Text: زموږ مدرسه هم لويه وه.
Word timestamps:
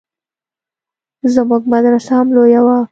زموږ 1.33 1.61
مدرسه 1.73 2.11
هم 2.19 2.27
لويه 2.35 2.61
وه. 2.65 2.77